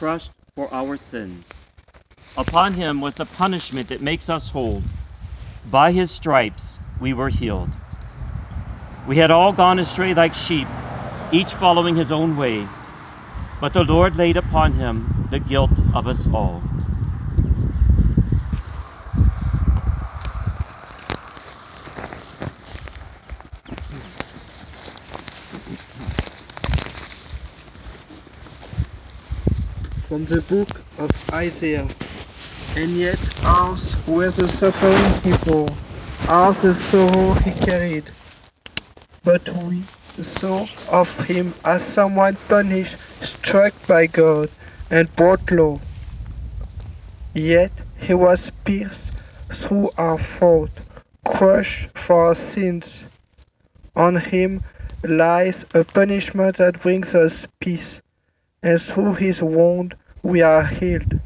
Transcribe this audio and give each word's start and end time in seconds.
crushed 0.00 0.32
for 0.56 0.72
our 0.72 0.96
sins. 0.96 1.60
Upon 2.34 2.72
him 2.72 3.02
was 3.02 3.16
the 3.16 3.26
punishment 3.26 3.90
that 3.90 4.00
makes 4.00 4.30
us 4.30 4.48
whole. 4.48 4.82
By 5.70 5.92
his 5.92 6.10
stripes 6.10 6.80
we 6.98 7.12
were 7.12 7.28
healed. 7.28 7.68
We 9.06 9.18
had 9.18 9.30
all 9.30 9.52
gone 9.52 9.78
astray 9.78 10.14
like 10.14 10.32
sheep, 10.32 10.66
each 11.34 11.52
following 11.52 11.96
his 11.96 12.10
own 12.10 12.34
way, 12.34 12.66
but 13.60 13.74
the 13.74 13.84
Lord 13.84 14.16
laid 14.16 14.38
upon 14.38 14.72
him 14.72 15.06
the 15.28 15.38
guilt 15.38 15.82
of 15.92 16.06
us 16.06 16.26
all. 16.32 16.69
From 30.10 30.24
the 30.24 30.40
book 30.40 30.66
of 30.98 31.32
Isaiah. 31.32 31.86
And 32.76 32.90
yet 32.98 33.16
ours 33.44 33.96
were 34.08 34.28
the 34.30 34.48
suffering 34.48 35.14
he 35.22 35.30
bore, 35.48 35.70
ours 36.26 36.62
the 36.62 36.74
sorrow 36.74 37.34
he 37.34 37.52
carried. 37.52 38.10
But 39.22 39.48
we 39.50 39.84
saw 40.20 40.66
of 40.90 41.16
him 41.28 41.54
as 41.64 41.84
someone 41.84 42.34
punished, 42.48 42.96
struck 43.22 43.72
by 43.86 44.06
God, 44.06 44.50
and 44.90 45.14
brought 45.14 45.48
low. 45.52 45.78
Yet 47.32 47.70
he 48.00 48.14
was 48.14 48.50
pierced 48.64 49.12
through 49.52 49.90
our 49.96 50.18
fault, 50.18 50.72
crushed 51.24 51.96
for 51.96 52.26
our 52.26 52.34
sins. 52.34 53.04
On 53.94 54.16
him 54.16 54.60
lies 55.04 55.66
a 55.72 55.84
punishment 55.84 56.56
that 56.56 56.80
brings 56.82 57.14
us 57.14 57.46
peace, 57.60 58.00
and 58.62 58.80
through 58.80 59.14
his 59.14 59.42
wound 59.42 59.96
we 60.22 60.42
are 60.42 60.64
healed. 60.64 61.18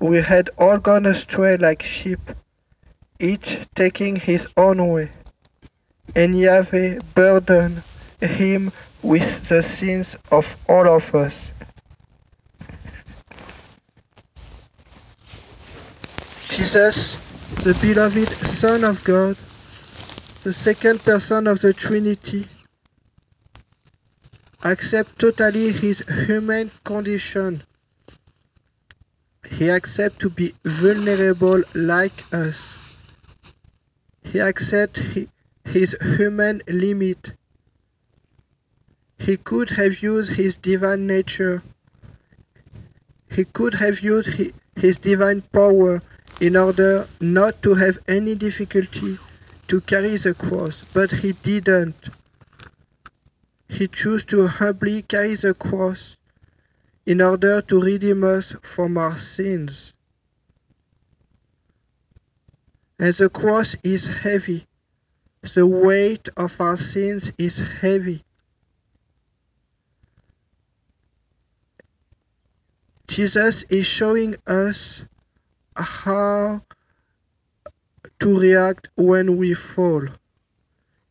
We 0.00 0.20
had 0.20 0.50
all 0.58 0.78
gone 0.78 1.06
astray 1.06 1.56
like 1.56 1.82
sheep, 1.82 2.20
each 3.20 3.60
taking 3.74 4.16
his 4.16 4.48
own 4.56 4.86
way, 4.88 5.10
and 6.16 6.38
Yahweh 6.38 7.00
burdened 7.14 7.82
him 8.20 8.72
with 9.02 9.48
the 9.48 9.62
sins 9.62 10.18
of 10.30 10.56
all 10.68 10.88
of 10.88 11.14
us. 11.14 11.52
Jesus, 16.50 17.16
the 17.62 17.74
beloved 17.80 18.28
Son 18.46 18.84
of 18.84 19.02
God, 19.04 19.36
the 20.42 20.52
second 20.52 21.00
person 21.04 21.46
of 21.46 21.60
the 21.60 21.72
Trinity, 21.72 22.46
accept 24.64 25.18
totally 25.18 25.70
his 25.72 26.02
human 26.26 26.70
condition. 26.84 27.62
He 29.50 29.70
accepts 29.70 30.18
to 30.18 30.30
be 30.30 30.54
vulnerable 30.64 31.62
like 31.74 32.24
us. 32.32 32.96
He 34.22 34.40
accepts 34.40 35.02
his 35.66 35.94
human 36.16 36.62
limit. 36.66 37.34
He 39.18 39.36
could 39.36 39.70
have 39.70 40.02
used 40.02 40.32
his 40.32 40.56
divine 40.56 41.06
nature. 41.06 41.62
He 43.30 43.44
could 43.44 43.74
have 43.74 44.00
used 44.00 44.30
his 44.76 44.98
divine 44.98 45.42
power 45.52 46.00
in 46.40 46.56
order 46.56 47.06
not 47.20 47.62
to 47.62 47.74
have 47.74 47.98
any 48.08 48.34
difficulty 48.34 49.18
to 49.68 49.80
carry 49.82 50.16
the 50.16 50.34
cross, 50.34 50.84
but 50.94 51.10
he 51.10 51.32
didn't. 51.32 52.08
He 53.74 53.88
chose 53.88 54.24
to 54.26 54.46
humbly 54.46 55.02
carry 55.02 55.34
the 55.34 55.52
cross 55.52 56.16
in 57.06 57.20
order 57.20 57.60
to 57.60 57.80
redeem 57.80 58.22
us 58.22 58.54
from 58.62 58.96
our 58.96 59.16
sins. 59.16 59.92
And 63.00 63.12
the 63.14 63.28
cross 63.28 63.74
is 63.82 64.06
heavy. 64.06 64.68
The 65.54 65.66
weight 65.66 66.28
of 66.36 66.60
our 66.60 66.76
sins 66.76 67.32
is 67.36 67.58
heavy. 67.80 68.22
Jesus 73.08 73.64
is 73.64 73.86
showing 73.86 74.36
us 74.46 75.04
how 75.74 76.62
to 78.20 78.38
react 78.38 78.88
when 78.94 79.36
we 79.36 79.52
fall. 79.52 80.06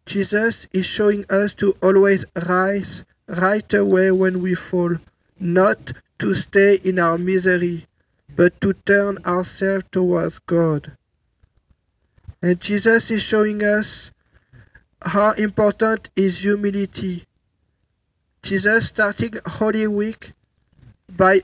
Jesus 0.06 0.68
is 0.74 0.86
showing 0.86 1.26
us 1.30 1.54
to 1.54 1.74
always 1.82 2.26
rise 2.48 3.04
right 3.28 3.74
away 3.74 4.12
when 4.12 4.42
we 4.42 4.54
fall, 4.54 4.98
not 5.40 5.94
to 6.20 6.34
stay 6.34 6.80
in 6.84 7.00
our 7.00 7.18
misery, 7.18 7.86
but 8.36 8.60
to 8.62 8.74
turn 8.74 9.18
ourselves 9.26 9.86
towards 9.92 10.40
God. 10.40 10.98
And 12.42 12.60
Jesus 12.60 13.10
is 13.12 13.22
showing 13.22 13.64
us 13.64 14.12
how 15.02 15.32
important 15.34 16.10
is 16.16 16.40
humility. 16.40 17.26
Jesus 18.42 18.88
starting 18.88 19.34
Holy 19.46 19.88
Week 19.88 20.34
by 21.10 21.40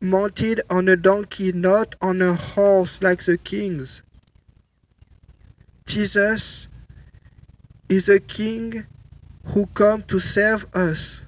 mounted 0.00 0.62
on 0.70 0.88
a 0.88 0.96
donkey, 0.96 1.52
not 1.52 1.94
on 2.00 2.22
a 2.22 2.32
horse 2.32 3.02
like 3.02 3.24
the 3.24 3.36
kings. 3.36 4.02
Jesus 5.84 6.68
is 7.90 8.08
a 8.08 8.20
king 8.20 8.86
who 9.46 9.66
come 9.68 10.02
to 10.04 10.20
serve 10.20 10.66
us. 10.74 11.20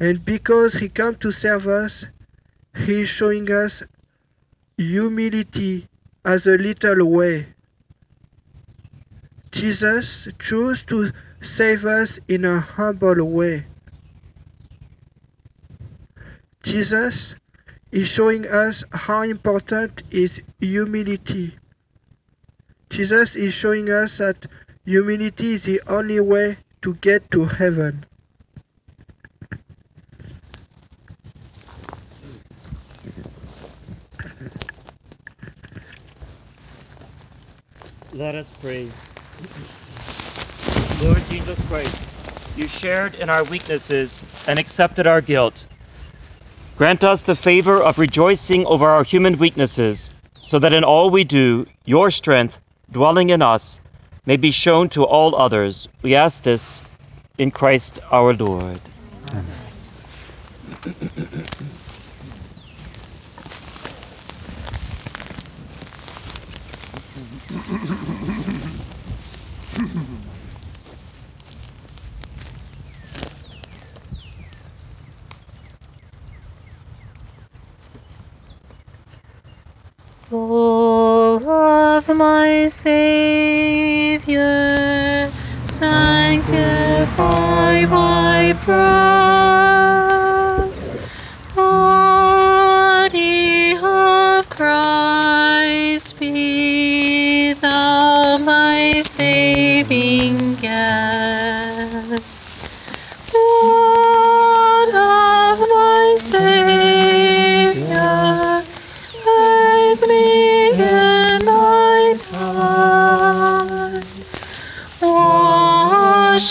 And 0.00 0.24
because 0.24 0.74
he 0.74 0.88
come 0.88 1.16
to 1.16 1.32
serve 1.32 1.66
us, 1.68 2.06
he 2.76 3.02
is 3.02 3.08
showing 3.08 3.50
us 3.52 3.84
humility 4.78 5.86
as 6.24 6.46
a 6.46 6.58
little 6.58 7.10
way. 7.10 7.46
Jesus 9.52 10.28
chose 10.38 10.84
to 10.86 11.10
save 11.40 11.84
us 11.84 12.20
in 12.28 12.44
a 12.44 12.60
humble 12.60 13.24
way. 13.30 13.64
Jesus 16.62 17.36
is 17.92 18.08
showing 18.08 18.46
us 18.46 18.84
how 18.92 19.22
important 19.22 20.02
is 20.10 20.42
humility. 20.60 21.54
Jesus 22.92 23.36
is 23.36 23.54
showing 23.54 23.88
us 23.88 24.18
that 24.18 24.46
humility 24.84 25.54
is 25.54 25.64
the 25.64 25.80
only 25.88 26.20
way 26.20 26.58
to 26.82 26.92
get 26.96 27.30
to 27.30 27.44
heaven. 27.46 28.04
Let 38.12 38.34
us 38.34 38.52
pray. 38.60 38.90
Lord 41.02 41.22
Jesus 41.30 41.58
Christ, 41.68 42.58
you 42.58 42.68
shared 42.68 43.14
in 43.14 43.30
our 43.30 43.44
weaknesses 43.44 44.22
and 44.46 44.58
accepted 44.58 45.06
our 45.06 45.22
guilt. 45.22 45.64
Grant 46.76 47.04
us 47.04 47.22
the 47.22 47.36
favor 47.36 47.82
of 47.82 47.98
rejoicing 47.98 48.66
over 48.66 48.86
our 48.86 49.02
human 49.02 49.38
weaknesses, 49.38 50.12
so 50.42 50.58
that 50.58 50.74
in 50.74 50.84
all 50.84 51.08
we 51.08 51.24
do, 51.24 51.64
your 51.86 52.10
strength, 52.10 52.60
dwelling 52.92 53.30
in 53.30 53.42
us, 53.42 53.80
may 54.26 54.36
be 54.36 54.50
shown 54.50 54.88
to 54.90 55.04
all 55.04 55.34
others. 55.34 55.88
We 56.02 56.14
ask 56.14 56.42
this 56.42 56.84
in 57.38 57.50
Christ 57.50 57.98
our 58.10 58.34
Lord. 58.34 58.80
Soul 80.06 81.40
of 81.98 82.08
my 82.16 82.66
Savior, 82.68 84.40
sanctify 85.64 86.54
my 87.84 88.54
breast. 88.64 89.92
Body 91.54 92.96
of 93.76 94.48
Christ, 94.48 96.18
be 96.18 97.52
thou 97.52 98.38
my 98.38 99.02
saving 99.02 100.54
guest. 100.54 102.48
Blood 103.30 104.88
of 104.88 105.58
my 105.68 106.14
Savior, 106.16 107.01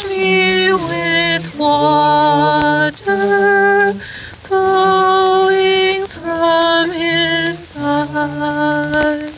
Me 0.09 0.74
with 0.74 1.56
water 1.56 3.03
flowing 4.44 6.07
from 6.07 6.92
his 6.92 7.69
side. 7.69 9.33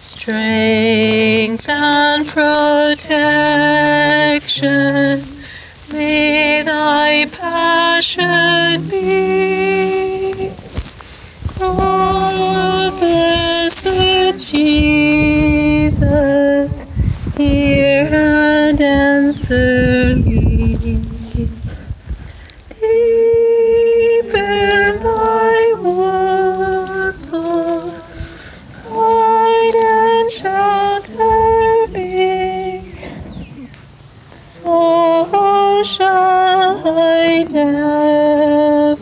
Strength 0.00 1.68
and 1.68 2.28
protection 2.28 3.06
may 5.88 6.62
thy 6.64 7.26
passion 7.32 8.88
be. 8.88 10.52
Oh, 11.60 12.96
blessed 13.00 14.38
Jesus, 14.48 15.94
hear 17.36 17.87
so 34.62 35.28
I 36.84 37.46
never? 37.50 38.97